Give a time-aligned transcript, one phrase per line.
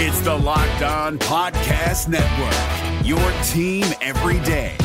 [0.00, 4.76] It's the Locked On Podcast Network, your team every day.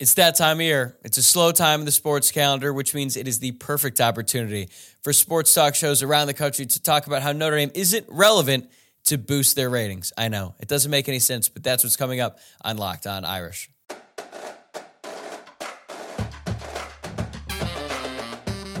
[0.00, 0.98] It's that time of year.
[1.04, 4.68] It's a slow time in the sports calendar, which means it is the perfect opportunity
[5.04, 8.68] for sports talk shows around the country to talk about how Notre Dame isn't relevant
[9.04, 10.12] to boost their ratings.
[10.18, 13.24] I know it doesn't make any sense, but that's what's coming up on Locked On
[13.24, 13.70] Irish.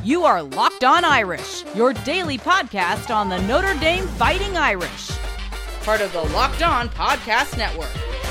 [0.02, 5.10] You are Locked On Irish, your daily podcast on the Notre Dame Fighting Irish.
[5.82, 7.90] Part of the Locked On Podcast Network,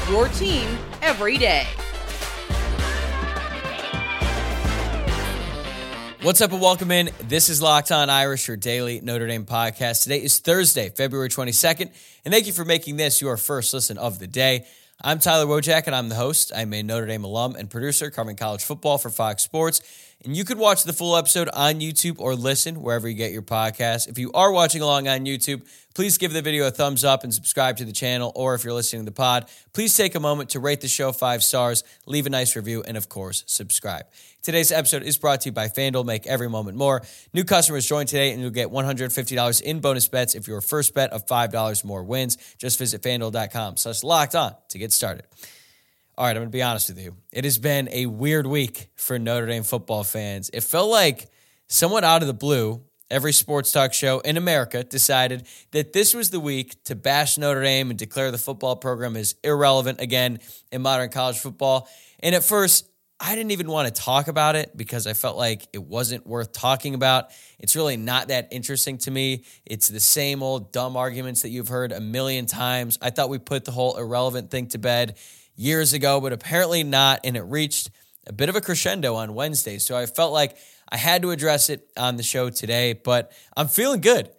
[0.09, 0.67] your team
[1.03, 1.67] every day.
[6.23, 7.11] What's up and welcome in.
[7.27, 10.01] This is Locked On Irish, your daily Notre Dame podcast.
[10.01, 11.91] Today is Thursday, February 22nd,
[12.25, 14.65] and thank you for making this your first listen of the day.
[15.01, 16.51] I'm Tyler Wojciak, and I'm the host.
[16.53, 19.81] I'm a Notre Dame alum and producer covering college football for Fox Sports.
[20.25, 23.41] And you could watch the full episode on YouTube or listen wherever you get your
[23.41, 24.09] podcast.
[24.09, 27.33] If you are watching along on YouTube, please give the video a thumbs up and
[27.33, 28.33] subscribe to the channel.
[28.35, 31.13] Or if you're listening to the pod, please take a moment to rate the show
[31.13, 34.07] five stars, leave a nice review, and of course, subscribe.
[34.43, 36.05] Today's episode is brought to you by FanDuel.
[36.05, 37.01] Make every moment more.
[37.33, 41.11] New customers join today and you'll get $150 in bonus bets if your first bet
[41.11, 42.37] of $5 more wins.
[42.57, 45.25] Just visit fanduel.com slash locked on to get started.
[46.19, 47.15] All right, I'm going to be honest with you.
[47.31, 50.49] It has been a weird week for Notre Dame football fans.
[50.51, 51.31] It felt like
[51.69, 56.29] somewhat out of the blue, every sports talk show in America decided that this was
[56.29, 60.39] the week to bash Notre Dame and declare the football program as irrelevant again
[60.73, 61.87] in modern college football.
[62.19, 62.89] And at first,
[63.21, 66.51] I didn't even want to talk about it because I felt like it wasn't worth
[66.51, 67.31] talking about.
[67.59, 69.45] It's really not that interesting to me.
[69.65, 72.97] It's the same old dumb arguments that you've heard a million times.
[73.01, 75.17] I thought we put the whole irrelevant thing to bed
[75.59, 77.19] years ago, but apparently not.
[77.23, 77.91] And it reached
[78.25, 79.77] a bit of a crescendo on Wednesday.
[79.77, 80.57] So I felt like
[80.89, 84.29] I had to address it on the show today, but I'm feeling good.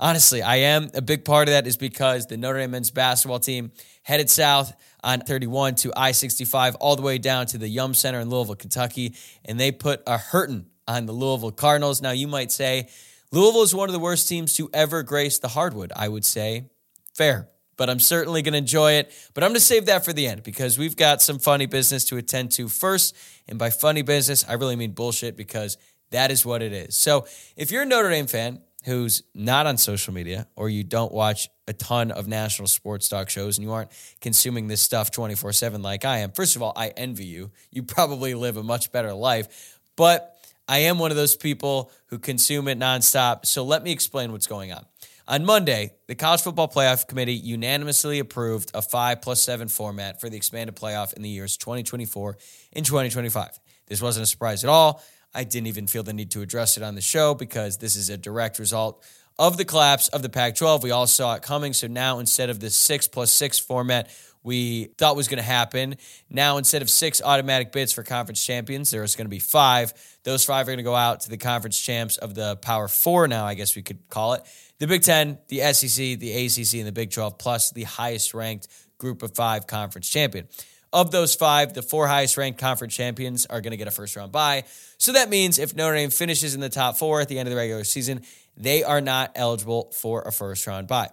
[0.00, 0.90] Honestly, I am.
[0.94, 3.72] A big part of that is because the Notre Dame men's basketball team
[4.04, 8.20] headed south on 31 to I 65, all the way down to the Yum Center
[8.20, 9.14] in Louisville, Kentucky,
[9.44, 12.00] and they put a hurting on the Louisville Cardinals.
[12.00, 12.88] Now, you might say
[13.32, 15.92] Louisville is one of the worst teams to ever grace the hardwood.
[15.96, 16.70] I would say
[17.12, 19.10] fair, but I'm certainly going to enjoy it.
[19.32, 22.04] But I'm going to save that for the end because we've got some funny business
[22.06, 23.16] to attend to first.
[23.48, 25.78] And by funny business, I really mean bullshit because
[26.10, 26.94] that is what it is.
[26.96, 31.12] So if you're a Notre Dame fan, who's not on social media or you don't
[31.12, 33.90] watch a ton of national sports talk shows and you aren't
[34.20, 37.50] consuming this stuff 24 7 like I am, first of all, I envy you.
[37.70, 39.78] You probably live a much better life.
[39.96, 40.34] But
[40.68, 43.46] I am one of those people who consume it nonstop.
[43.46, 44.84] So let me explain what's going on.
[45.30, 50.30] On Monday, the College Football Playoff Committee unanimously approved a 5 plus 7 format for
[50.30, 52.38] the expanded playoff in the years 2024
[52.72, 53.60] and 2025.
[53.88, 55.04] This wasn't a surprise at all.
[55.34, 58.08] I didn't even feel the need to address it on the show because this is
[58.08, 59.04] a direct result
[59.38, 60.82] of the collapse of the Pac 12.
[60.82, 61.74] We all saw it coming.
[61.74, 64.10] So now instead of the six plus six format,
[64.42, 65.96] we thought was going to happen.
[66.30, 69.92] Now, instead of six automatic bids for conference champions, there's going to be five.
[70.22, 73.28] Those five are going to go out to the conference champs of the Power Four,
[73.28, 74.42] now, I guess we could call it
[74.78, 78.68] the Big Ten, the SEC, the ACC, and the Big 12, plus the highest ranked
[78.98, 80.48] group of five conference champion.
[80.92, 84.16] Of those five, the four highest ranked conference champions are going to get a first
[84.16, 84.64] round bye.
[84.96, 87.50] So that means if Notre Dame finishes in the top four at the end of
[87.50, 88.22] the regular season,
[88.56, 91.10] they are not eligible for a first round bye.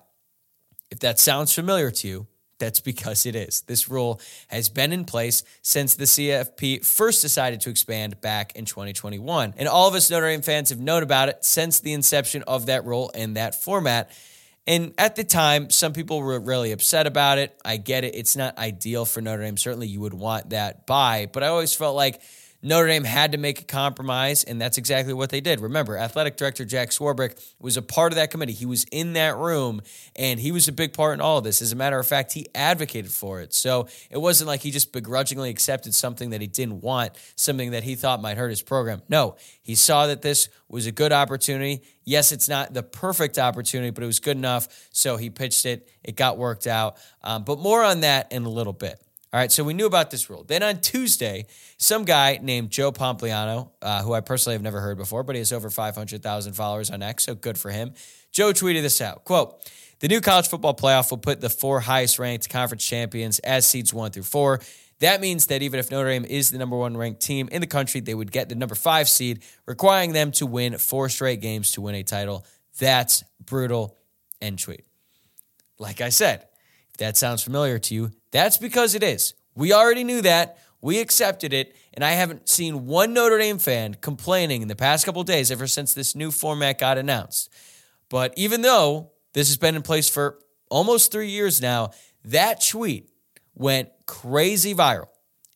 [0.90, 2.28] If that sounds familiar to you,
[2.60, 3.62] that's because it is.
[3.62, 8.66] This rule has been in place since the CFP first decided to expand back in
[8.66, 9.54] 2021.
[9.58, 12.68] And all of us Notre Dame fans have known about it since the inception of
[12.68, 14.10] that rule and that format.
[14.68, 17.56] And at the time, some people were really upset about it.
[17.64, 18.16] I get it.
[18.16, 19.58] It's not ideal for Notre Dame.
[19.58, 21.30] Certainly, you would want that bye.
[21.32, 22.22] But I always felt like
[22.66, 25.60] Notre Dame had to make a compromise, and that's exactly what they did.
[25.60, 28.54] Remember, athletic director Jack Swarbrick was a part of that committee.
[28.54, 29.84] He was in that room,
[30.16, 31.62] and he was a big part in all of this.
[31.62, 33.54] As a matter of fact, he advocated for it.
[33.54, 37.84] So it wasn't like he just begrudgingly accepted something that he didn't want, something that
[37.84, 39.04] he thought might hurt his program.
[39.10, 41.84] No, he saw that this was a good opportunity.
[42.04, 44.90] Yes, it's not the perfect opportunity, but it was good enough.
[44.92, 45.88] So he pitched it.
[46.04, 46.98] It got worked out.
[47.24, 49.00] Um, but more on that in a little bit.
[49.36, 50.46] All right, so we knew about this rule.
[50.48, 51.48] Then on Tuesday,
[51.78, 55.40] some guy named Joe Pompliano, uh, who I personally have never heard before, but he
[55.40, 57.92] has over 500,000 followers on X, so good for him.
[58.32, 59.60] Joe tweeted this out, quote,
[60.00, 63.94] the new college football playoff will put the four highest ranked conference champions as seeds
[63.94, 64.62] one through four.
[65.00, 67.68] That means that even if Notre Dame is the number one ranked team in the
[67.68, 71.74] country, they would get the number five seed, requiring them to win four straight games
[71.74, 72.46] to win a title.
[72.80, 73.98] That's brutal.
[74.42, 74.86] End tweet.
[75.78, 76.48] Like I said,
[76.92, 79.34] if that sounds familiar to you, that's because it is.
[79.56, 80.60] We already knew that.
[80.82, 81.76] We accepted it.
[81.94, 85.68] And I haven't seen one Notre Dame fan complaining in the past couple days ever
[85.68, 87.50] since this new format got announced.
[88.10, 90.40] But even though this has been in place for
[90.70, 91.92] almost three years now,
[92.26, 93.10] that tweet
[93.54, 95.08] went crazy viral.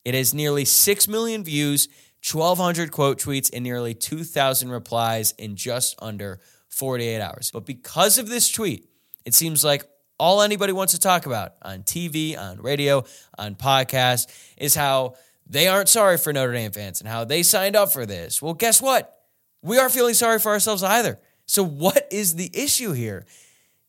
[0.05, 1.89] It has nearly 6 million views,
[2.31, 6.39] 1,200 quote tweets, and nearly 2,000 replies in just under
[6.69, 7.51] 48 hours.
[7.51, 8.87] But because of this tweet,
[9.25, 9.83] it seems like
[10.19, 13.03] all anybody wants to talk about on TV, on radio,
[13.37, 14.27] on podcast
[14.57, 15.15] is how
[15.47, 18.41] they aren't sorry for Notre Dame fans and how they signed up for this.
[18.41, 19.15] Well, guess what?
[19.61, 21.19] We aren't feeling sorry for ourselves either.
[21.45, 23.25] So, what is the issue here?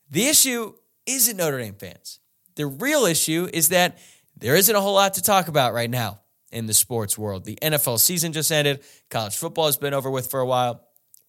[0.09, 0.73] The issue
[1.05, 2.19] isn't Notre Dame fans.
[2.55, 3.99] The real issue is that
[4.35, 7.45] there isn't a whole lot to talk about right now in the sports world.
[7.45, 10.83] The NFL season just ended, college football has been over with for a while.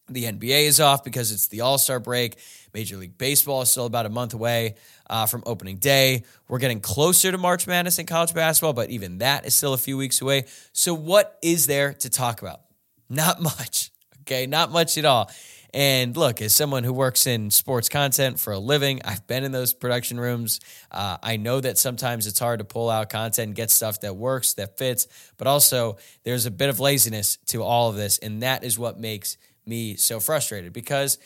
[0.09, 2.39] The NBA is off because it's the All Star break.
[2.75, 4.77] Major League Baseball is still about a month away
[5.09, 6.25] uh, from opening day.
[6.49, 9.79] We're getting closer to March Madness in college basketball, but even that is still a
[9.79, 10.47] few weeks away.
[10.73, 12.63] So, what is there to talk about?
[13.09, 13.91] Not much.
[14.23, 15.31] Okay, not much at all.
[15.75, 19.53] And look, as someone who works in sports content for a living, I've been in
[19.53, 20.61] those production rooms.
[20.91, 24.15] Uh, I know that sometimes it's hard to pull out content and get stuff that
[24.15, 25.09] works, that fits,
[25.39, 28.19] but also there's a bit of laziness to all of this.
[28.19, 31.19] And that is what makes me so frustrated because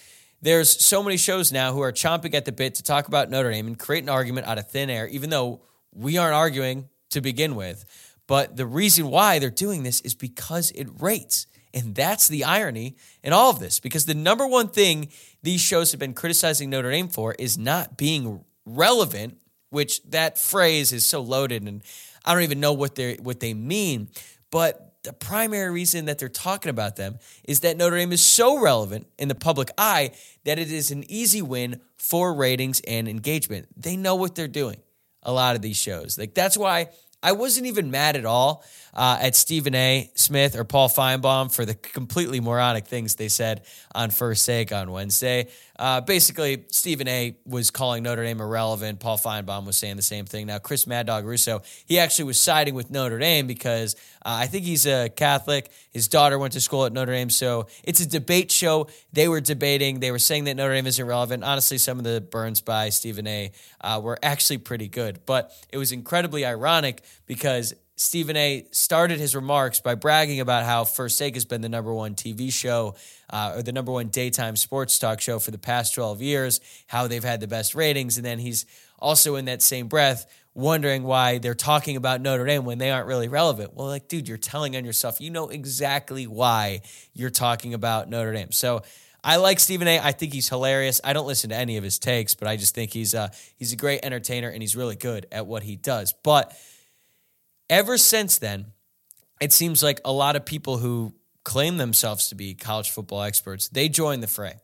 [0.43, 3.51] there's so many shows now who are chomping at the bit to talk about Notre
[3.51, 5.63] Dame and create an argument out of thin air, even though
[5.93, 7.85] we aren't arguing to begin with.
[8.27, 11.47] But the reason why they're doing this is because it rates.
[11.73, 15.09] And that's the irony in all of this, because the number one thing
[15.43, 19.39] these shows have been criticizing Notre Dame for is not being relevant,
[19.71, 21.83] which that phrase is so loaded and
[22.27, 24.09] I don't even know what they what they mean.
[24.51, 28.61] But the primary reason that they're talking about them is that Notre Dame is so
[28.61, 30.11] relevant in the public eye
[30.45, 33.69] that it is an easy win for ratings and engagement.
[33.77, 34.77] They know what they're doing.
[35.23, 36.19] A lot of these shows.
[36.19, 36.89] Like that's why
[37.27, 38.63] I wasn't even mad at all
[38.95, 40.09] uh, at Stephen A.
[40.15, 43.63] Smith or Paul Finebaum for the completely moronic things they said
[43.95, 45.49] on First Take on Wednesday.
[45.79, 47.37] Uh, basically, Stephen A.
[47.45, 48.99] was calling Notre Dame irrelevant.
[48.99, 50.47] Paul Finebaum was saying the same thing.
[50.47, 53.95] Now, Chris Mad Dog Russo, he actually was siding with Notre Dame because
[54.25, 55.71] uh, I think he's a Catholic.
[55.91, 57.29] His daughter went to school at Notre Dame.
[57.29, 58.87] So it's a debate show.
[59.13, 60.01] They were debating.
[60.01, 61.45] They were saying that Notre Dame isn't relevant.
[61.45, 63.53] Honestly, some of the burns by Stephen A.
[63.83, 65.21] Uh, were actually pretty good.
[65.27, 68.67] But it was incredibly ironic because Stephen A.
[68.73, 72.53] started his remarks by bragging about how First Take has been the number one TV
[72.53, 72.95] show
[73.31, 77.07] uh, or the number one daytime sports talk show for the past 12 years, how
[77.07, 78.19] they've had the best ratings.
[78.19, 78.67] And then he's
[78.99, 83.07] also in that same breath wondering why they're talking about Notre Dame when they aren't
[83.07, 83.75] really relevant.
[83.75, 85.21] Well, like, dude, you're telling on yourself.
[85.21, 86.83] You know exactly why
[87.15, 88.53] you're talking about Notre Dame.
[88.53, 88.83] So,
[89.25, 89.99] I like Stephen A.
[89.99, 91.01] I think he's hilarious.
[91.03, 93.73] I don't listen to any of his takes, but I just think he's uh, he's
[93.73, 96.15] a great entertainer and he's really good at what he does.
[96.23, 96.57] But
[97.69, 98.67] ever since then,
[99.41, 101.15] it seems like a lot of people who
[101.45, 104.55] claim themselves to be college football experts, they join the fray.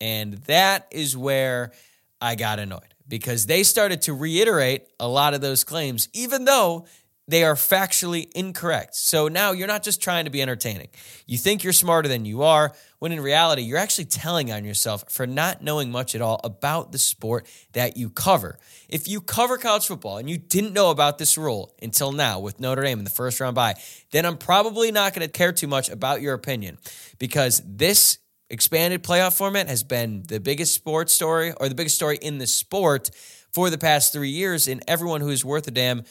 [0.00, 1.72] And that is where
[2.20, 6.86] I got annoyed because they started to reiterate a lot of those claims, even though
[7.30, 8.94] they are factually incorrect.
[8.94, 10.88] So now you're not just trying to be entertaining.
[11.26, 15.04] You think you're smarter than you are, when in reality, you're actually telling on yourself
[15.10, 18.58] for not knowing much at all about the sport that you cover.
[18.88, 22.60] If you cover college football and you didn't know about this rule until now with
[22.60, 23.74] Notre Dame in the first round bye,
[24.10, 26.78] then I'm probably not going to care too much about your opinion
[27.18, 28.18] because this
[28.50, 32.46] expanded playoff format has been the biggest sports story or the biggest story in the
[32.46, 33.10] sport
[33.52, 36.04] for the past three years, and everyone who is worth a damn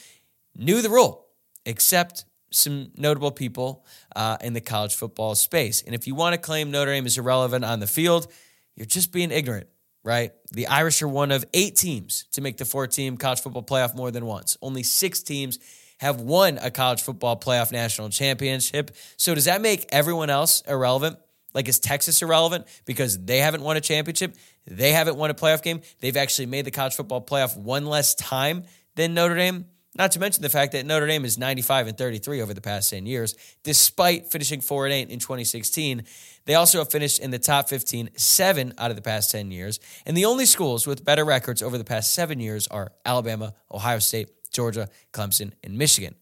[0.59, 1.25] knew the rule,
[1.65, 3.85] except some notable people
[4.15, 5.81] uh, in the college football space.
[5.81, 8.27] And if you want to claim Notre Dame is irrelevant on the field,
[8.75, 9.67] you're just being ignorant,
[10.03, 10.31] right?
[10.51, 13.95] The Irish are one of eight teams to make the four team college football playoff
[13.95, 14.57] more than once.
[14.61, 15.59] Only six teams
[15.99, 18.91] have won a college football playoff national championship.
[19.17, 21.17] So does that make everyone else irrelevant?
[21.53, 24.35] Like, is Texas irrelevant because they haven't won a championship?
[24.65, 25.81] They haven't won a playoff game.
[25.99, 28.63] They've actually made the college football playoff one less time
[28.95, 29.65] than Notre Dame.
[29.95, 32.91] Not to mention the fact that Notre Dame is 95 and 33 over the past
[32.91, 36.03] 10 years, despite finishing 4 and 8 in 2016.
[36.45, 39.79] They also have finished in the top 15 seven out of the past 10 years.
[40.05, 43.99] And the only schools with better records over the past seven years are Alabama, Ohio
[43.99, 46.15] State, Georgia, Clemson, and Michigan.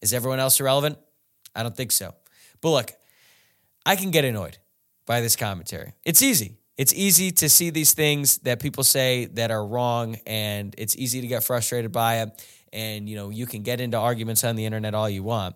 [0.00, 0.98] Is everyone else irrelevant?
[1.54, 2.14] I don't think so.
[2.62, 2.92] But look,
[3.84, 4.56] I can get annoyed
[5.04, 5.92] by this commentary.
[6.04, 10.74] It's easy it's easy to see these things that people say that are wrong and
[10.78, 14.44] it's easy to get frustrated by it and you know you can get into arguments
[14.44, 15.54] on the internet all you want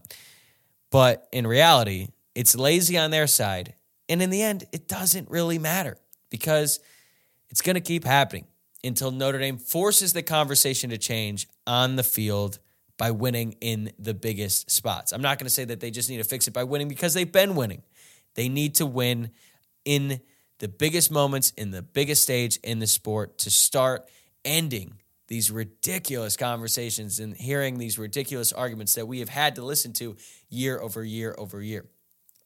[0.91, 3.73] but in reality it's lazy on their side
[4.07, 5.97] and in the end it doesn't really matter
[6.29, 6.79] because
[7.49, 8.47] it's going to keep happening
[8.85, 12.59] until Notre Dame forces the conversation to change on the field
[12.99, 15.11] by winning in the biggest spots.
[15.13, 17.15] I'm not going to say that they just need to fix it by winning because
[17.15, 17.83] they've been winning.
[18.35, 19.31] They need to win
[19.87, 20.21] in
[20.59, 24.09] the biggest moments in the biggest stage in the sport to start
[24.45, 24.95] ending
[25.27, 30.17] these ridiculous conversations and hearing these ridiculous arguments that we have had to listen to
[30.51, 31.87] year over year over year.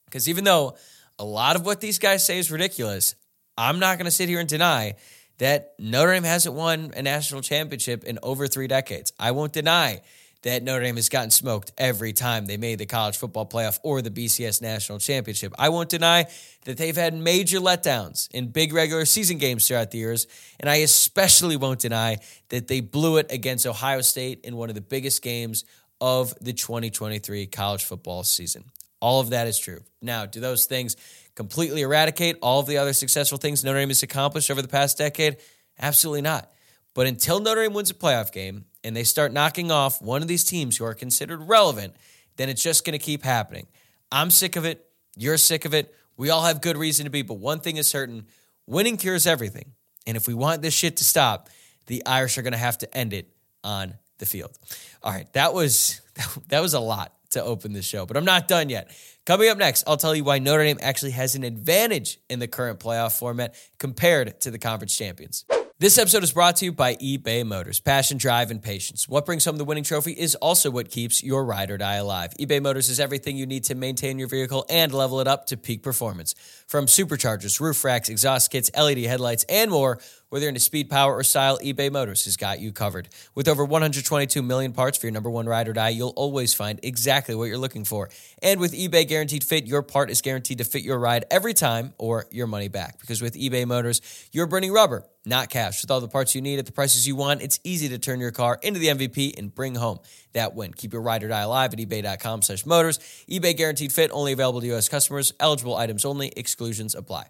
[0.05, 0.75] Because even though
[1.17, 3.15] a lot of what these guys say is ridiculous,
[3.57, 4.95] I'm not going to sit here and deny
[5.37, 9.11] that Notre Dame hasn't won a national championship in over three decades.
[9.19, 10.01] I won't deny
[10.43, 14.01] that Notre Dame has gotten smoked every time they made the college football playoff or
[14.01, 15.53] the BCS national championship.
[15.59, 16.27] I won't deny
[16.65, 20.27] that they've had major letdowns in big regular season games throughout the years.
[20.59, 22.17] And I especially won't deny
[22.49, 25.65] that they blew it against Ohio State in one of the biggest games
[25.99, 28.63] of the 2023 college football season.
[29.01, 29.81] All of that is true.
[30.01, 30.95] Now, do those things
[31.35, 34.97] completely eradicate all of the other successful things Notre Dame has accomplished over the past
[34.97, 35.37] decade?
[35.79, 36.51] Absolutely not.
[36.93, 40.27] But until Notre Dame wins a playoff game and they start knocking off one of
[40.27, 41.95] these teams who are considered relevant,
[42.37, 43.67] then it's just going to keep happening.
[44.11, 44.85] I'm sick of it.
[45.17, 45.93] You're sick of it.
[46.17, 48.25] We all have good reason to be, but one thing is certain
[48.65, 49.73] winning cures everything.
[50.07, 51.49] And if we want this shit to stop,
[51.87, 53.29] the Irish are going to have to end it
[53.63, 54.57] on the field.
[55.03, 56.01] All right, that was
[56.47, 58.89] that was a lot to open the show, but I'm not done yet.
[59.25, 62.47] Coming up next, I'll tell you why Notre Dame actually has an advantage in the
[62.47, 65.45] current playoff format compared to the conference champions.
[65.81, 67.79] This episode is brought to you by eBay Motors.
[67.79, 69.07] Passion, drive, and patience.
[69.07, 72.33] What brings home the winning trophy is also what keeps your ride or die alive.
[72.37, 75.55] eBay Motors is everything you need to maintain your vehicle and level it up to
[75.55, 76.35] peak performance.
[76.67, 81.15] From superchargers, roof racks, exhaust kits, LED headlights, and more, whether you're into speed, power,
[81.15, 83.09] or style, eBay Motors has got you covered.
[83.35, 86.79] With over 122 million parts for your number one ride or die, you'll always find
[86.83, 88.09] exactly what you're looking for.
[88.41, 91.93] And with eBay Guaranteed Fit, your part is guaranteed to fit your ride every time
[91.97, 92.99] or your money back.
[92.99, 95.81] Because with eBay Motors, you're burning rubber, not cash.
[95.81, 98.19] With all the parts you need at the prices you want, it's easy to turn
[98.19, 99.99] your car into the MVP and bring home
[100.33, 100.73] that win.
[100.73, 102.99] Keep your ride or die alive at ebay.com slash motors.
[103.29, 104.89] eBay Guaranteed Fit, only available to U.S.
[104.89, 105.33] customers.
[105.39, 106.31] Eligible items only.
[106.35, 107.25] Exclusions apply.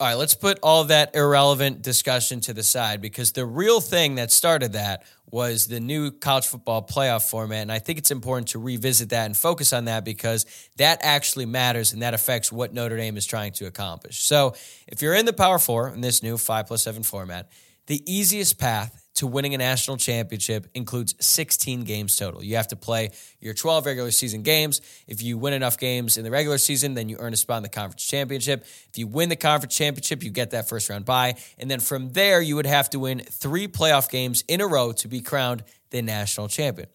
[0.00, 4.16] All right, let's put all that irrelevant discussion to the side because the real thing
[4.16, 7.62] that started that was the new college football playoff format.
[7.62, 10.46] And I think it's important to revisit that and focus on that because
[10.78, 14.22] that actually matters and that affects what Notre Dame is trying to accomplish.
[14.22, 14.54] So
[14.88, 17.48] if you're in the Power Four in this new five plus seven format,
[17.86, 22.42] the easiest path to winning a national championship includes 16 games total.
[22.42, 24.80] You have to play your 12 regular season games.
[25.06, 27.62] If you win enough games in the regular season, then you earn a spot in
[27.62, 28.64] the conference championship.
[28.88, 31.36] If you win the conference championship, you get that first round bye.
[31.58, 34.92] And then from there, you would have to win three playoff games in a row
[34.92, 36.88] to be crowned the national champion.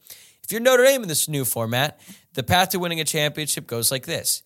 [0.43, 1.99] If you're Notre Dame in this new format,
[2.33, 4.43] the path to winning a championship goes like this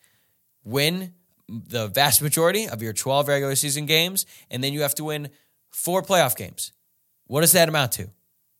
[0.63, 1.13] win
[1.49, 5.29] the vast majority of your 12 regular season games, and then you have to win
[5.71, 6.71] four playoff games.
[7.33, 8.11] What does that amount to?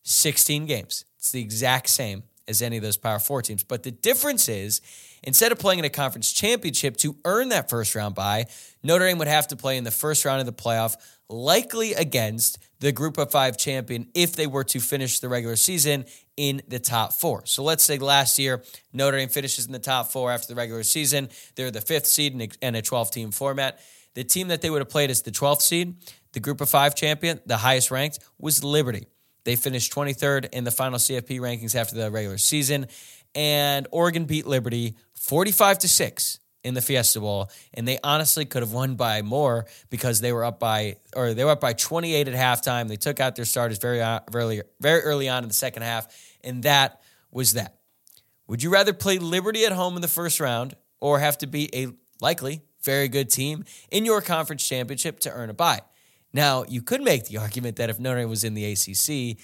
[0.01, 1.05] 16 games.
[1.19, 3.63] It's the exact same as any of those Power Four teams.
[3.63, 4.81] But the difference is
[5.21, 8.47] instead of playing in a conference championship to earn that first round bye,
[8.81, 10.95] Notre Dame would have to play in the first round of the playoff,
[11.29, 16.05] likely against the group of five champion if they were to finish the regular season
[16.35, 17.45] in the top four.
[17.45, 20.81] So let's say last year, Notre Dame finishes in the top four after the regular
[20.81, 21.29] season.
[21.55, 23.79] They're the fifth seed in a 12 team format.
[24.15, 25.95] The team that they would have played as the 12th seed,
[26.33, 29.07] the group of five champion, the highest ranked, was Liberty.
[29.45, 32.87] They finished 23rd in the final CFP rankings after the regular season.
[33.35, 37.49] And Oregon beat Liberty 45 to 6 in the Fiesta Bowl.
[37.73, 41.43] And they honestly could have won by more because they were up by or they
[41.43, 42.87] were up by 28 at halftime.
[42.87, 46.07] They took out their starters very uh, early, very early on in the second half.
[46.43, 47.77] And that was that.
[48.47, 51.75] Would you rather play Liberty at home in the first round or have to beat
[51.75, 51.87] a
[52.21, 55.81] likely very good team in your conference championship to earn a bye?
[56.33, 59.37] Now, you could make the argument that if Notre Dame was in the ACC,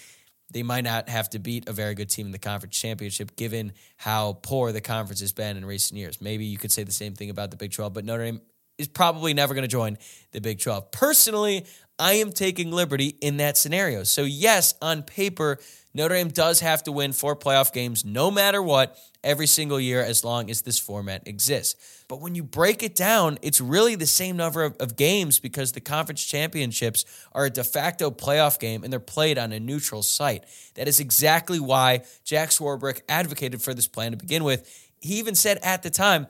[0.51, 3.73] they might not have to beat a very good team in the conference championship, given
[3.97, 6.21] how poor the conference has been in recent years.
[6.21, 8.41] Maybe you could say the same thing about the Big 12, but Notre Dame
[8.77, 9.97] is probably never going to join
[10.31, 10.91] the Big 12.
[10.91, 11.65] Personally,
[11.99, 14.03] I am taking liberty in that scenario.
[14.03, 15.59] So, yes, on paper,
[15.93, 20.01] Notre Dame does have to win four playoff games no matter what every single year
[20.01, 22.05] as long as this format exists.
[22.07, 25.73] But when you break it down, it's really the same number of, of, games because
[25.73, 30.03] the conference championships are a de facto playoff game and they're played on a neutral
[30.03, 30.45] site.
[30.75, 34.89] That is exactly why Jack Swarbrick advocated for this plan to begin with.
[35.01, 36.27] He even said at the time,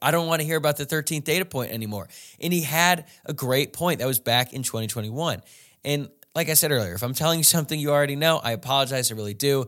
[0.00, 2.08] I don't want to hear about the 13th data point anymore.
[2.40, 4.00] And he had a great point.
[4.00, 5.42] That was back in 2021.
[5.84, 9.10] And like I said earlier, if I'm telling you something you already know, I apologize.
[9.10, 9.66] I really do.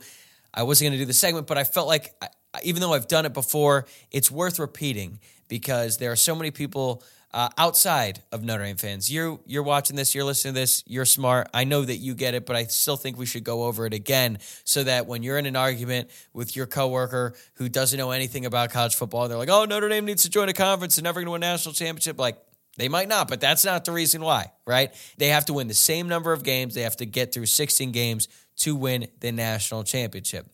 [0.52, 2.14] I wasn't going to do the segment, but I felt like
[2.62, 7.02] even though I've done it before, it's worth repeating because there are so many people
[7.32, 9.10] uh, outside of Notre Dame fans.
[9.10, 11.48] You're you're watching this, you're listening to this, you're smart.
[11.54, 13.94] I know that you get it, but I still think we should go over it
[13.94, 18.46] again so that when you're in an argument with your coworker who doesn't know anything
[18.46, 21.20] about college football, they're like, "Oh, Notre Dame needs to join a conference and never
[21.20, 22.38] going to win a national championship." Like,
[22.76, 24.94] They might not, but that's not the reason why, right?
[25.18, 26.74] They have to win the same number of games.
[26.74, 30.46] They have to get through 16 games to win the national championship.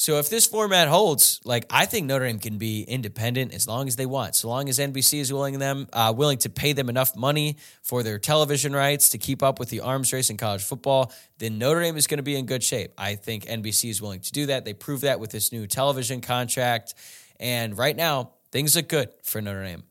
[0.00, 3.88] So if this format holds, like I think Notre Dame can be independent as long
[3.88, 6.88] as they want, so long as NBC is willing them uh, willing to pay them
[6.88, 10.62] enough money for their television rights to keep up with the arms race in college
[10.62, 12.92] football, then Notre Dame is going to be in good shape.
[12.96, 14.64] I think NBC is willing to do that.
[14.64, 16.94] They prove that with this new television contract,
[17.40, 19.82] and right now things look good for Notre Dame.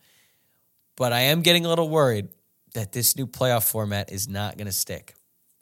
[0.96, 2.30] But I am getting a little worried
[2.76, 5.16] that this new playoff format is not going to stick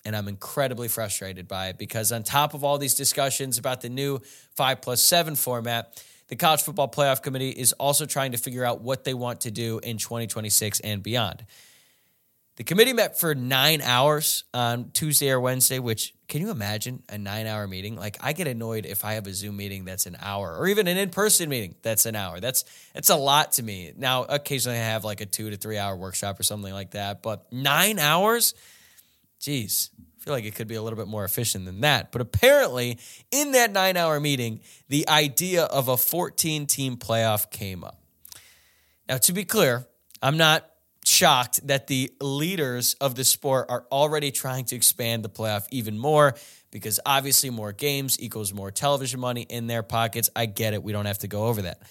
[0.05, 3.89] and I'm incredibly frustrated by it because, on top of all these discussions about the
[3.89, 4.21] new
[4.55, 8.81] five plus seven format, the College Football Playoff Committee is also trying to figure out
[8.81, 11.45] what they want to do in 2026 and beyond.
[12.57, 17.17] The committee met for nine hours on Tuesday or Wednesday, which can you imagine a
[17.17, 17.97] nine hour meeting?
[17.97, 20.87] Like I get annoyed if I have a Zoom meeting that's an hour or even
[20.87, 22.39] an in person meeting that's an hour.
[22.39, 23.91] That's that's a lot to me.
[23.97, 27.21] Now, occasionally I have like a two to three hour workshop or something like that,
[27.21, 28.53] but nine hours?
[29.45, 32.11] Geez, I feel like it could be a little bit more efficient than that.
[32.11, 32.97] But apparently,
[33.29, 38.01] in that nine hour meeting, the idea of a 14 team playoff came up.
[39.07, 39.85] Now, to be clear,
[40.19, 40.67] I'm not
[41.05, 45.95] shocked that the leaders of the sport are already trying to expand the playoff even
[45.95, 46.33] more
[46.71, 50.31] because obviously more games equals more television money in their pockets.
[50.35, 50.81] I get it.
[50.81, 51.83] We don't have to go over that.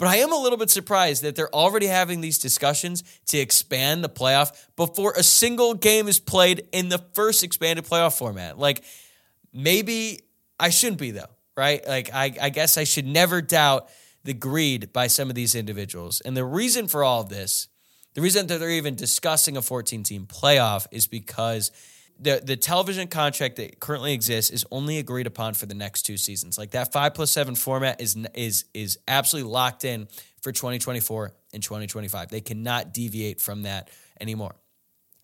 [0.00, 4.02] But I am a little bit surprised that they're already having these discussions to expand
[4.02, 8.58] the playoff before a single game is played in the first expanded playoff format.
[8.58, 8.82] Like,
[9.52, 10.20] maybe
[10.58, 11.86] I shouldn't be, though, right?
[11.86, 13.90] Like, I, I guess I should never doubt
[14.24, 16.22] the greed by some of these individuals.
[16.22, 17.68] And the reason for all of this,
[18.14, 21.72] the reason that they're even discussing a 14 team playoff is because
[22.20, 26.16] the the television contract that currently exists is only agreed upon for the next two
[26.16, 26.58] seasons.
[26.58, 30.06] Like that five plus seven format is is is absolutely locked in
[30.42, 32.28] for 2024 and 2025.
[32.28, 34.54] They cannot deviate from that anymore.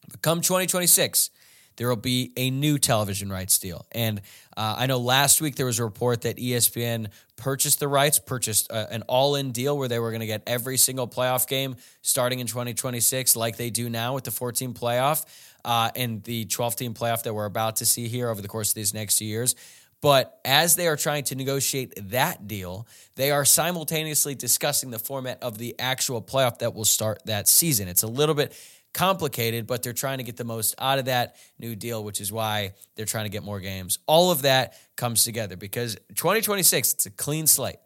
[0.08, 1.30] But come 2026,
[1.76, 3.86] there will be a new television rights deal.
[3.92, 4.20] And
[4.56, 8.70] uh, I know last week there was a report that ESPN purchased the rights, purchased
[8.70, 11.76] uh, an all in deal where they were going to get every single playoff game
[12.02, 15.24] starting in 2026, like they do now with the 14 playoff
[15.64, 18.70] uh, and the 12 team playoff that we're about to see here over the course
[18.70, 19.54] of these next years.
[20.02, 22.86] But as they are trying to negotiate that deal,
[23.16, 27.88] they are simultaneously discussing the format of the actual playoff that will start that season.
[27.88, 28.52] It's a little bit
[28.96, 32.32] complicated, but they're trying to get the most out of that new deal, which is
[32.32, 33.98] why they're trying to get more games.
[34.06, 37.76] All of that comes together because 2026, it's a clean slate.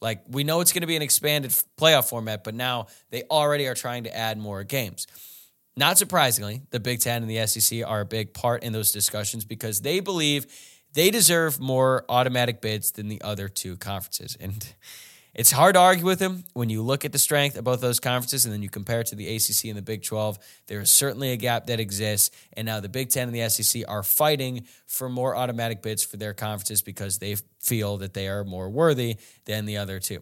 [0.00, 3.66] Like we know it's going to be an expanded playoff format, but now they already
[3.66, 5.08] are trying to add more games.
[5.76, 9.44] Not surprisingly, the Big Ten and the SEC are a big part in those discussions
[9.44, 10.46] because they believe
[10.92, 14.36] they deserve more automatic bids than the other two conferences.
[14.38, 14.72] And
[15.34, 18.00] it's hard to argue with them when you look at the strength of both those
[18.00, 20.38] conferences and then you compare it to the ACC and the Big 12.
[20.66, 22.34] There is certainly a gap that exists.
[22.54, 26.16] And now the Big 10 and the SEC are fighting for more automatic bids for
[26.16, 30.20] their conferences because they feel that they are more worthy than the other two.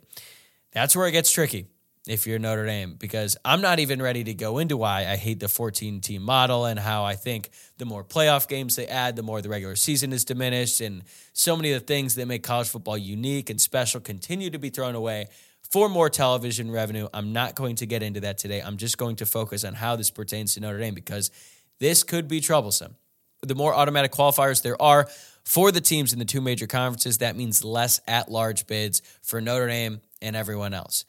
[0.73, 1.69] That's where it gets tricky
[2.09, 5.41] if you're Notre Dame, because I'm not even ready to go into why I hate
[5.41, 9.23] the 14 team model and how I think the more playoff games they add, the
[9.23, 10.81] more the regular season is diminished.
[10.81, 14.59] And so many of the things that make college football unique and special continue to
[14.59, 15.29] be thrown away
[15.71, 17.09] for more television revenue.
[17.13, 18.61] I'm not going to get into that today.
[18.61, 21.31] I'm just going to focus on how this pertains to Notre Dame because
[21.79, 22.97] this could be troublesome.
[23.43, 25.09] The more automatic qualifiers there are
[25.45, 29.41] for the teams in the two major conferences, that means less at large bids for
[29.41, 31.05] Notre Dame and everyone else.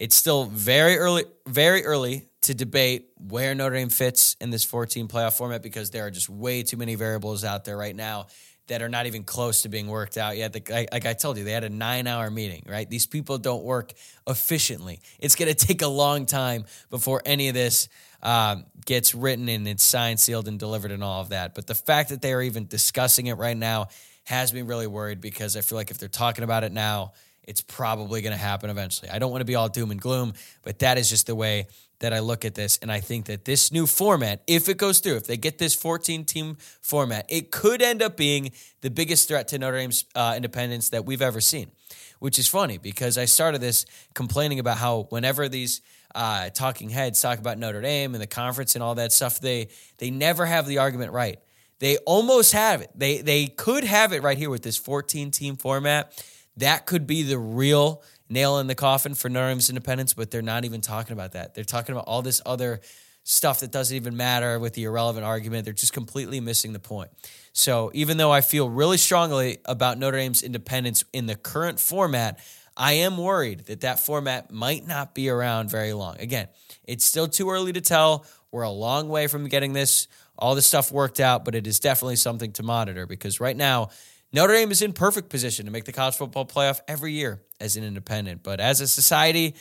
[0.00, 5.08] It's still very early, very early to debate where Notre Dame fits in this 14
[5.08, 8.26] playoff format because there are just way too many variables out there right now
[8.68, 10.54] that are not even close to being worked out yet.
[10.54, 12.88] Like I told you, they had a nine hour meeting, right?
[12.88, 13.92] These people don't work
[14.26, 15.02] efficiently.
[15.18, 17.90] It's going to take a long time before any of this
[18.22, 21.54] um, gets written and it's signed, sealed, and delivered and all of that.
[21.54, 23.88] But the fact that they are even discussing it right now
[24.24, 27.12] has me really worried because I feel like if they're talking about it now,
[27.44, 29.10] it's probably going to happen eventually.
[29.10, 31.66] I don't want to be all doom and gloom, but that is just the way
[32.00, 32.78] that I look at this.
[32.78, 35.74] And I think that this new format, if it goes through, if they get this
[35.74, 40.32] 14 team format, it could end up being the biggest threat to Notre Dame's uh,
[40.34, 41.70] independence that we've ever seen,
[42.18, 45.82] which is funny because I started this complaining about how whenever these
[46.14, 49.68] uh, talking heads talk about Notre Dame and the conference and all that stuff, they
[49.98, 51.38] they never have the argument right.
[51.78, 52.90] They almost have it.
[52.94, 56.12] They they could have it right here with this 14 team format
[56.60, 60.42] that could be the real nail in the coffin for Notre Dame's independence, but they're
[60.42, 61.54] not even talking about that.
[61.54, 62.80] They're talking about all this other
[63.24, 65.64] stuff that doesn't even matter with the irrelevant argument.
[65.64, 67.10] They're just completely missing the point.
[67.52, 72.38] So even though I feel really strongly about Notre Dame's independence in the current format,
[72.76, 76.18] I am worried that that format might not be around very long.
[76.18, 76.48] Again,
[76.84, 78.24] it's still too early to tell.
[78.50, 80.08] We're a long way from getting this
[80.40, 83.90] all this stuff worked out, but it is definitely something to monitor because right now
[84.32, 87.76] Notre Dame is in perfect position to make the college football playoff every year as
[87.76, 88.44] an independent.
[88.44, 89.56] But as a society,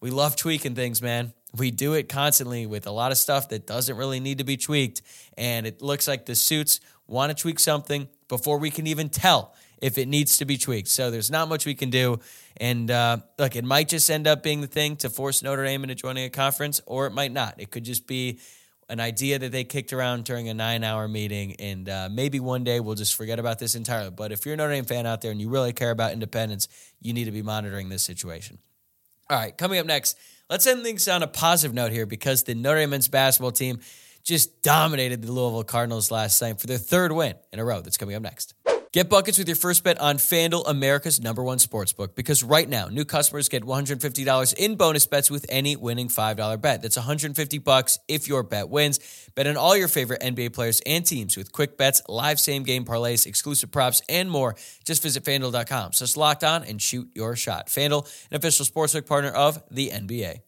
[0.00, 1.32] we love tweaking things, man.
[1.56, 4.56] We do it constantly with a lot of stuff that doesn't really need to be
[4.56, 5.02] tweaked.
[5.36, 9.54] And it looks like the suits want to tweak something before we can even tell
[9.82, 10.88] if it needs to be tweaked.
[10.88, 12.20] So there's not much we can do.
[12.58, 15.82] And uh, look, it might just end up being the thing to force Notre Dame
[15.82, 17.56] into joining a conference, or it might not.
[17.58, 18.38] It could just be
[18.88, 21.54] an idea that they kicked around during a nine hour meeting.
[21.58, 24.10] And uh, maybe one day we'll just forget about this entirely.
[24.10, 26.68] But if you're a Notre Dame fan out there and you really care about independence,
[27.00, 28.58] you need to be monitoring this situation.
[29.30, 30.18] All right, coming up next,
[30.50, 33.80] let's end things on a positive note here because the Notre Dame men's basketball team
[34.24, 37.80] just dominated the Louisville Cardinals last night for their third win in a row.
[37.80, 38.54] That's coming up next.
[38.92, 42.88] Get buckets with your first bet on FanDuel, America's number one sportsbook, because right now,
[42.88, 46.82] new customers get $150 in bonus bets with any winning $5 bet.
[46.82, 49.00] That's 150 bucks if your bet wins.
[49.34, 52.84] Bet on all your favorite NBA players and teams with quick bets, live same game
[52.84, 54.56] parlays, exclusive props, and more.
[54.84, 55.94] Just visit FanDuel.com.
[55.94, 57.68] So it's locked on and shoot your shot.
[57.68, 60.40] FanDuel, an official sportsbook partner of the NBA.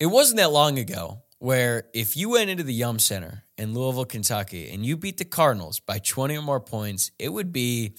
[0.00, 4.04] It wasn't that long ago where if you went into the Yum Center in Louisville,
[4.04, 7.94] Kentucky, and you beat the Cardinals by 20 or more points, it would be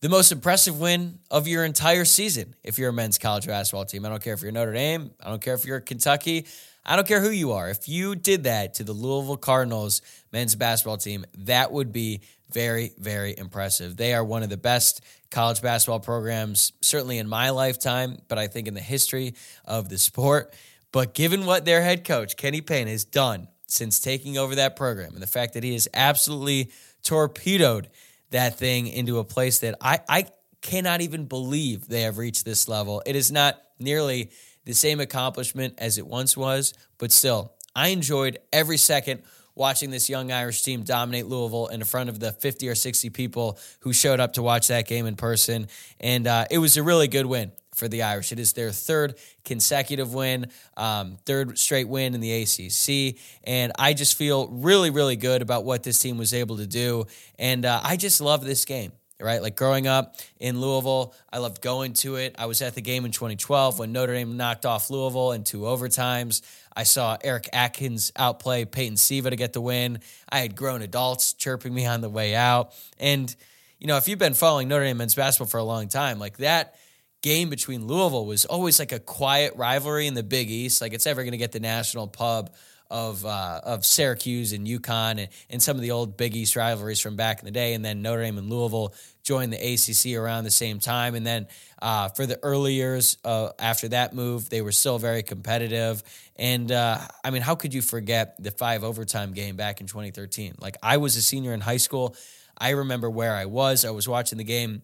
[0.00, 4.04] the most impressive win of your entire season if you're a men's college basketball team.
[4.04, 6.46] I don't care if you're Notre Dame, I don't care if you're Kentucky,
[6.84, 7.68] I don't care who you are.
[7.68, 10.00] If you did that to the Louisville Cardinals
[10.32, 13.96] men's basketball team, that would be very, very impressive.
[13.96, 18.48] They are one of the best college basketball programs, certainly in my lifetime, but I
[18.48, 20.52] think in the history of the sport.
[20.92, 25.12] But given what their head coach, Kenny Payne, has done since taking over that program
[25.14, 26.70] and the fact that he has absolutely
[27.02, 27.88] torpedoed
[28.30, 30.26] that thing into a place that I, I
[30.60, 33.02] cannot even believe they have reached this level.
[33.06, 34.30] It is not nearly
[34.64, 39.22] the same accomplishment as it once was, but still, I enjoyed every second
[39.54, 43.58] watching this young Irish team dominate Louisville in front of the 50 or 60 people
[43.80, 45.68] who showed up to watch that game in person.
[45.98, 48.30] And uh, it was a really good win for the Irish.
[48.30, 53.18] It is their third consecutive win, um, third straight win in the ACC.
[53.42, 57.06] And I just feel really, really good about what this team was able to do.
[57.38, 58.92] And uh, I just love this game.
[59.22, 62.36] Right, like growing up in Louisville, I loved going to it.
[62.38, 65.58] I was at the game in 2012 when Notre Dame knocked off Louisville in two
[65.58, 66.40] overtimes.
[66.74, 69.98] I saw Eric Atkins outplay Peyton Siva to get the win.
[70.30, 72.72] I had grown adults chirping me on the way out.
[72.98, 73.36] And,
[73.78, 76.38] you know, if you've been following Notre Dame men's basketball for a long time, like
[76.38, 76.76] that
[77.22, 80.80] game between Louisville was always like a quiet rivalry in the Big East.
[80.80, 82.50] Like it's ever going to get the national pub
[82.90, 87.00] of uh, of Syracuse and UConn and, and some of the old Big East rivalries
[87.00, 87.74] from back in the day.
[87.74, 91.14] And then Notre Dame and Louisville joined the ACC around the same time.
[91.14, 91.46] And then
[91.80, 96.02] uh, for the early years uh, after that move, they were still very competitive.
[96.34, 100.56] And uh, I mean, how could you forget the five overtime game back in 2013?
[100.58, 102.16] Like I was a senior in high school.
[102.58, 103.84] I remember where I was.
[103.84, 104.82] I was watching the game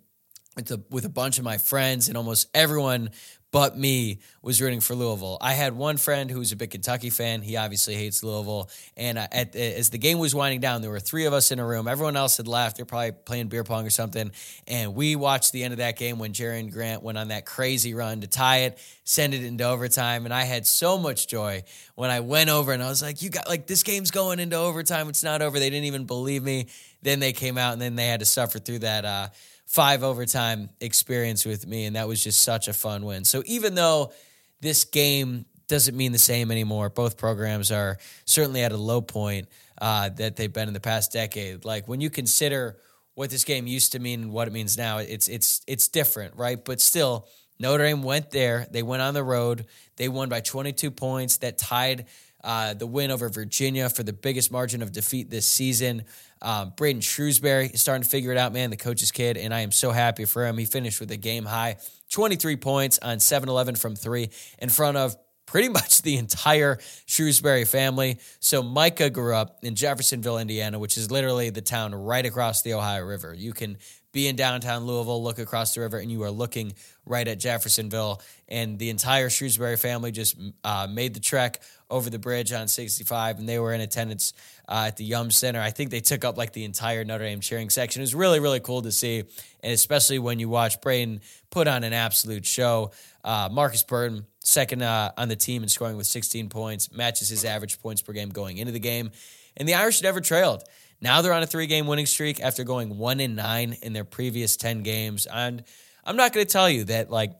[0.57, 3.11] with a, with a bunch of my friends, and almost everyone
[3.53, 5.38] but me was rooting for Louisville.
[5.40, 7.40] I had one friend who was a big Kentucky fan.
[7.40, 8.69] He obviously hates Louisville.
[8.97, 11.66] And at, as the game was winding down, there were three of us in a
[11.66, 11.88] room.
[11.88, 12.77] Everyone else had left.
[12.77, 14.33] They're probably playing beer pong or something.
[14.66, 17.95] And we watched the end of that game when Jerian Grant went on that crazy
[17.95, 20.27] run to tie it, send it into overtime.
[20.27, 21.62] And I had so much joy
[21.95, 24.57] when I went over and I was like, "You got like this game's going into
[24.57, 25.09] overtime.
[25.09, 26.66] It's not over." They didn't even believe me.
[27.01, 29.05] Then they came out and then they had to suffer through that.
[29.05, 29.29] Uh,
[29.66, 33.24] five overtime experience with me, and that was just such a fun win.
[33.24, 34.12] So even though
[34.61, 39.48] this game doesn't mean the same anymore, both programs are certainly at a low point
[39.81, 41.64] uh, that they've been in the past decade.
[41.64, 42.76] Like when you consider
[43.14, 46.37] what this game used to mean and what it means now, it's it's it's different,
[46.37, 46.62] right?
[46.62, 47.29] But still.
[47.59, 48.66] Notre Dame went there.
[48.70, 49.64] They went on the road.
[49.96, 51.38] They won by 22 points.
[51.38, 52.05] That tied
[52.44, 56.05] uh, the win over Virginia for the biggest margin of defeat this season.
[56.42, 59.61] Um, Braeden Shrewsberry is starting to figure it out, man, the coach's kid, and I
[59.61, 60.59] am so happy for him.
[60.59, 61.77] He finished with a game high
[62.11, 67.66] 23 points on 7 11 from three in front of pretty much the entire Shrewsberry
[67.66, 68.18] family.
[68.40, 72.75] So Micah grew up in Jeffersonville, Indiana, which is literally the town right across the
[72.75, 73.33] Ohio River.
[73.35, 73.79] You can
[74.16, 76.72] be in downtown Louisville, look across the river, and you are looking
[77.05, 78.22] right at Jeffersonville.
[78.48, 83.38] And the entire Shrewsberry family just uh, made the trek over the bridge on 65,
[83.38, 84.33] and they were in attendance
[84.68, 85.61] uh, at the Yum Center.
[85.61, 88.00] I think they took up like the entire Notre Dame cheering section.
[88.00, 91.85] It was really, really cool to see, and especially when you watch Braeden put on
[91.85, 92.92] an absolute show.
[93.22, 97.44] Uh, Markus Burton, second uh, on the team and scoring with 16 points, matches his
[97.44, 99.11] average points per game going into the game.
[99.59, 100.64] And the Irish never trailed.
[101.01, 104.05] Now they're on a three game winning streak after going one and nine in their
[104.05, 105.27] previous 10 games.
[105.27, 105.63] And
[106.05, 107.33] I'm not going to tell you that, like,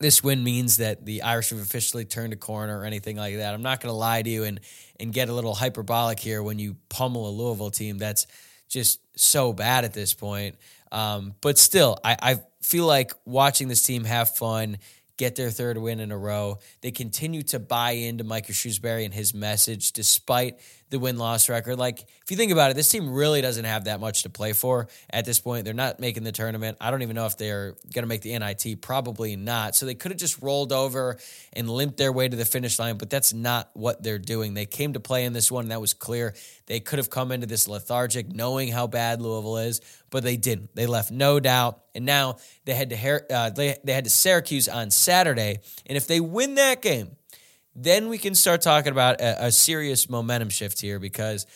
[0.00, 3.52] this win means that the Irish have officially turned a corner or anything like that.
[3.52, 4.60] I'm not going to lie to you and
[4.98, 8.26] and get a little hyperbolic here when you pummel a Louisville team that's
[8.68, 10.56] just so bad at this point.
[10.92, 14.78] Um, but still, I, I feel like watching this team have fun,
[15.16, 16.58] get their third win in a row.
[16.80, 21.78] They continue to buy into Micah Shrewsberry and his message despite the win loss record.
[21.78, 24.52] Like, if you think about it, this team really doesn't have that much to play
[24.52, 25.64] for at this point.
[25.64, 26.76] They're not making the tournament.
[26.80, 28.82] I don't even know if they're going to make the NIT.
[28.82, 29.76] Probably not.
[29.76, 31.18] So they could have just rolled over
[31.52, 34.54] and limped their way to the finish line, but that's not what they're doing.
[34.54, 36.34] They came to play in this one, and that was clear.
[36.66, 40.74] They could have come into this lethargic, knowing how bad Louisville is, but they didn't.
[40.74, 44.68] They left no doubt, and now they had to uh, they, they had to Syracuse
[44.68, 47.16] on Saturday, and if they win that game,
[47.74, 51.46] then we can start talking about a, a, serious momentum shift here because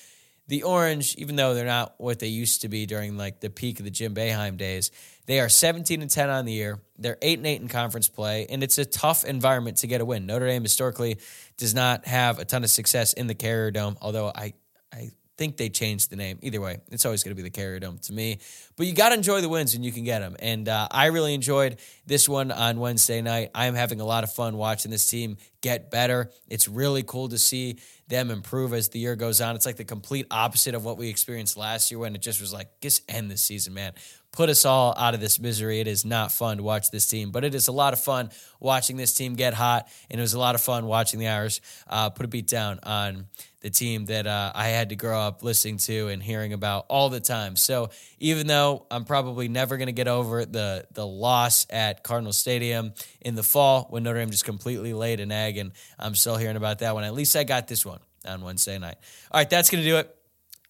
[0.46, 3.78] the Orange, even though they're not what they used to be during like the peak
[3.78, 4.90] of the Jim Boeheim days,
[5.26, 6.80] they are 17 and 10 on the year.
[6.98, 10.04] They're 8 and 8 in conference play, and it's a tough environment to get a
[10.04, 10.26] win.
[10.26, 11.18] Notre Dame historically
[11.56, 14.52] does not have a ton of success in the Carrier Dome, although I
[14.92, 16.38] I think they changed the name.
[16.42, 18.38] Either way, it's always going to be the Carrier Dome to me.
[18.76, 20.36] But you got to enjoy the wins when you can get them.
[20.38, 23.50] And uh, I really enjoyed this one on Wednesday night.
[23.54, 26.30] I am having a lot of fun watching this team get better.
[26.48, 29.56] It's really cool to see them improve as the year goes on.
[29.56, 32.52] It's like the complete opposite of what we experienced last year when it just was
[32.52, 33.92] like, just end this season, man.
[34.34, 35.78] Put us all out of this misery.
[35.78, 38.30] It is not fun to watch this team, but it is a lot of fun
[38.58, 39.88] watching this team get hot.
[40.10, 42.80] And it was a lot of fun watching the Irish uh, put a beat down
[42.82, 43.26] on
[43.60, 47.10] the team that uh, I had to grow up listening to and hearing about all
[47.10, 47.54] the time.
[47.54, 52.32] So even though I'm probably never going to get over the the loss at Cardinal
[52.32, 56.36] Stadium in the fall when Notre Dame just completely laid an egg, and I'm still
[56.36, 57.04] hearing about that one.
[57.04, 58.96] At least I got this one on Wednesday night.
[59.30, 60.14] All right, that's going to do it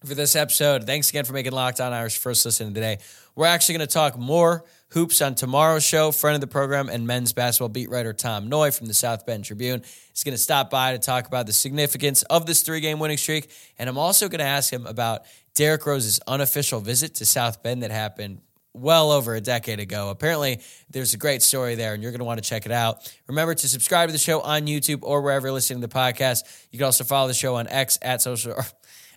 [0.07, 0.85] for this episode.
[0.85, 2.99] Thanks again for making Locked On Irish first listen today.
[3.35, 6.13] We're actually going to talk more hoops on tomorrow's show.
[6.13, 9.45] Friend of the program and men's basketball beat writer Tom Noie from the South Bend
[9.45, 9.83] Tribune
[10.15, 13.17] is going to stop by to talk about the significance of this three game winning
[13.17, 13.51] streak.
[13.79, 15.23] And I'm also going to ask him about
[15.55, 18.41] Derrick Rose's unofficial visit to South Bend that happened
[18.75, 20.11] well over a decade ago.
[20.11, 23.11] Apparently, there's a great story there, and you're going to want to check it out.
[23.29, 26.41] Remember to subscribe to the show on YouTube or wherever you're listening to the podcast.
[26.73, 28.57] You can also follow the show on X at social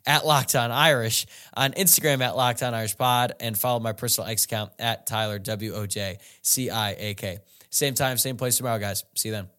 [0.07, 4.27] at Locked On Irish, on Instagram at Locked On Irish Pod, and follow my personal
[4.27, 7.37] X account at Tyler W O J C I A K.
[7.69, 9.03] Same time, same place tomorrow, guys.
[9.13, 9.49] See you then.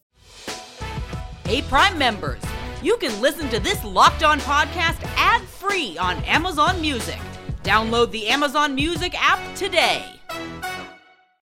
[1.45, 2.43] Hey, Prime members,
[2.83, 7.19] you can listen to this Locked On podcast ad free on Amazon Music.
[7.63, 10.05] Download the Amazon Music app today.